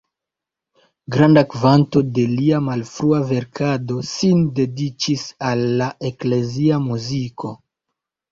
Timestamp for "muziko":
6.89-7.53